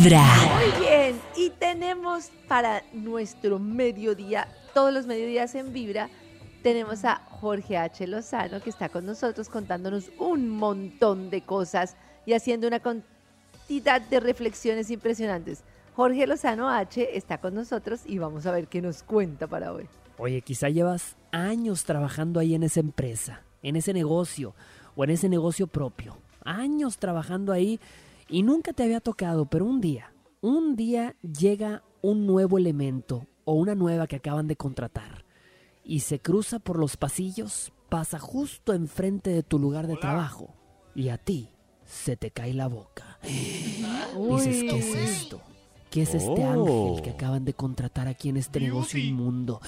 [0.00, 0.24] Vibra.
[0.54, 6.08] Muy bien, y tenemos para nuestro mediodía, todos los mediodías en Vibra,
[6.62, 8.06] tenemos a Jorge H.
[8.06, 14.20] Lozano que está con nosotros contándonos un montón de cosas y haciendo una cantidad de
[14.20, 15.64] reflexiones impresionantes.
[15.94, 19.86] Jorge Lozano H está con nosotros y vamos a ver qué nos cuenta para hoy.
[20.16, 24.54] Oye, quizá llevas años trabajando ahí en esa empresa, en ese negocio
[24.96, 26.16] o en ese negocio propio.
[26.42, 27.78] Años trabajando ahí
[28.30, 33.54] y nunca te había tocado, pero un día, un día llega un nuevo elemento o
[33.54, 35.24] una nueva que acaban de contratar
[35.84, 40.54] y se cruza por los pasillos, pasa justo enfrente de tu lugar de trabajo
[40.94, 41.50] y a ti
[41.84, 43.18] se te cae la boca.
[43.22, 45.40] Dices, ¿qué es esto?
[45.90, 49.60] ¿Qué es este ángel que acaban de contratar aquí en este negocio inmundo?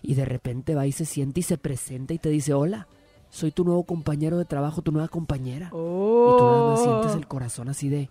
[0.00, 2.88] Y de repente va y se siente y se presenta y te dice, hola,
[3.34, 5.66] soy tu nuevo compañero de trabajo, tu nueva compañera.
[5.66, 8.10] Y tú nada más sientes el corazón así de,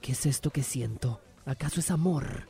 [0.00, 1.20] ¿qué es esto que siento?
[1.46, 2.48] ¿Acaso es amor?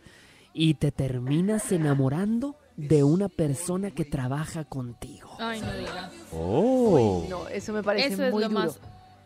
[0.53, 5.31] Y te terminas enamorando de una persona que trabaja contigo.
[5.39, 6.11] Ay, no diga.
[6.33, 8.61] Uy, no, eso me parece Eso es muy lo duro.
[8.61, 8.79] más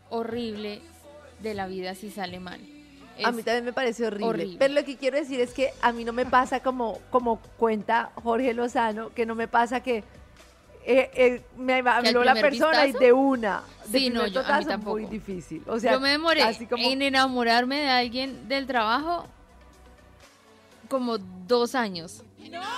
[0.09, 0.81] horrible
[1.41, 2.59] de la vida si sale mal.
[3.23, 4.27] A mí también me parece horrible.
[4.27, 4.55] horrible.
[4.59, 8.11] Pero lo que quiero decir es que a mí no me pasa como, como cuenta
[8.23, 10.03] Jorge Lozano, que no me pasa que
[10.85, 13.03] eh, eh, me habló la persona vistazo?
[13.03, 13.63] y de una.
[13.87, 14.97] De Sí, no, yo- a mí tampoco.
[14.99, 15.63] muy difícil.
[15.67, 19.27] O sea, Yo me demoré así como- en enamorarme de alguien del trabajo
[20.87, 22.23] como dos años.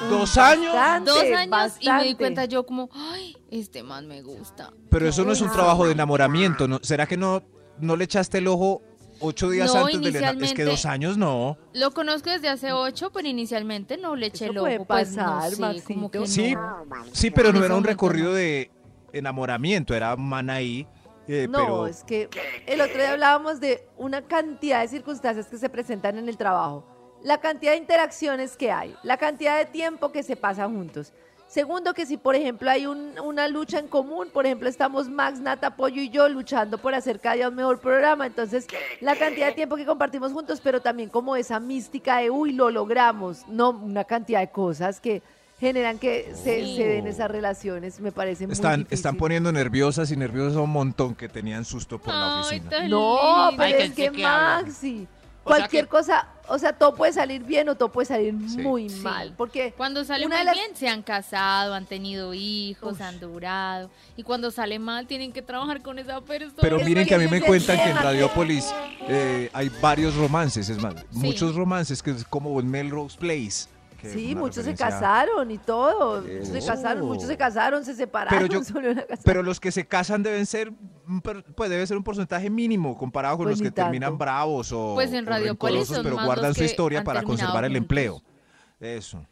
[0.09, 0.73] ¿Dos años?
[0.73, 4.71] Bastante, Dos años y me di cuenta yo como, ay, este man me gusta.
[4.89, 6.79] Pero eso no es un trabajo de enamoramiento, ¿no?
[6.81, 7.41] ¿Será que no,
[7.79, 8.81] no le echaste el ojo
[9.21, 11.57] ocho días No, antes del Es que dos años no.
[11.73, 14.79] Lo conozco desde hace ocho, pero inicialmente no le eché el puede.
[14.85, 15.79] Pues no pasar,
[16.11, 16.85] que Sí, no.
[17.13, 18.71] sí, pero no era un recorrido de
[19.13, 20.87] enamoramiento, era un man ahí.
[21.27, 22.29] eh, No, pero es que
[22.65, 26.85] el otro día hablábamos de una cantidad de circunstancias que se presentan en el trabajo.
[27.23, 31.13] La cantidad de interacciones que hay, la cantidad de tiempo que se pasa juntos.
[31.55, 35.41] Segundo, que si por ejemplo hay un- una lucha en común, por ejemplo estamos Max,
[35.41, 38.67] Nata, Pollo y yo luchando por hacer cada día un mejor programa, entonces
[39.01, 42.71] la cantidad de tiempo que compartimos juntos, pero también como esa mística de, uy, lo
[42.71, 45.21] logramos, no, una cantidad de cosas que
[45.59, 46.77] generan que se, Sí.
[46.77, 48.95] se den esas relaciones, me parece muy están, difícil.
[48.95, 52.87] están poniendo nerviosas y nerviosas a un montón que tenían susto por la oficina.
[52.87, 54.71] No, pero Ay, es que- que hablan.
[55.43, 58.05] Maxi, O sea cualquier que- cosa, o sea, todo puede salir bien o todo puede
[58.05, 58.99] salir muy Sí.
[59.01, 63.01] mal, porque Cuando sale una muy las- bien, se han casado, han tenido hijos, Uf.
[63.01, 63.89] han durado.
[64.15, 66.53] Y cuando sale mal, tienen que trabajar con esa persona.
[66.61, 67.95] Pero miren que a mí me cuentan que en.
[67.97, 68.71] Radiopolis
[69.07, 71.05] eh, hay varios romances, es más, Sí.
[71.11, 73.67] muchos romances que es como en Melrose Place.
[74.03, 76.67] sí, muchos se casaron y todo, muchos se Eso.
[76.67, 78.61] casaron, muchos se casaron, se separaron, Pero yo-
[79.43, 80.71] los que se casan deben ser,
[81.55, 84.17] pues debe ser un porcentaje mínimo comparado con Pues los que terminan tanto.
[84.23, 87.23] bravos o, Pues en o Radiopolis rencorosos, son pero más guardan los su historia para
[87.23, 87.81] conservar el juntos.
[87.83, 88.21] empleo.
[88.79, 89.25] Eso.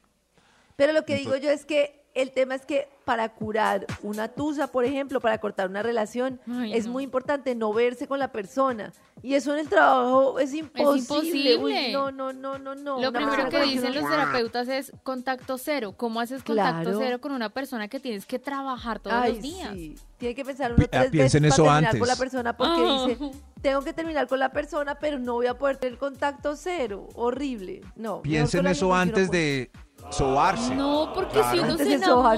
[0.76, 4.28] Pero lo que digo Entonces- yo es que el tema es que para curar una
[4.28, 6.94] tusa, por ejemplo, para cortar una relación, Ay, es no.
[6.94, 8.92] muy importante no verse con la persona.
[9.22, 11.58] Y eso en el trabajo es imposible.
[11.58, 11.92] Uy, imposible.
[11.92, 13.02] no, no, no, no, no.
[13.02, 15.94] Lo Una primero que dicen los terapeutas es contacto cero.
[15.98, 17.00] ¿Cómo haces contacto Claro.
[17.00, 19.74] cero con una persona que tienes que trabajar todos Ay, los días?
[19.74, 19.96] sí.
[20.18, 22.00] Tiene que pensar uno ah, tres piensen veces eso para terminar antes.
[22.00, 23.06] con la persona porque Ah.
[23.08, 23.32] dice,
[23.62, 27.08] tengo que terminar con la persona, pero no voy a poder tener contacto cero.
[27.16, 27.82] Horrible.
[27.96, 28.22] No.
[28.22, 29.72] Piensen eso antes de
[30.12, 30.76] sobarse.
[30.76, 31.64] No, porque si Claro.
[31.64, 32.36] uno Antes se enamora.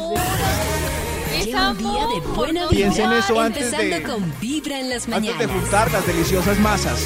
[1.33, 2.69] Es Lleva un día de buena no vibra.
[2.69, 5.51] Piensen eso antes empezando de- con Vibra en las Antes de mañanas.
[5.61, 6.99] juntar las deliciosas masas.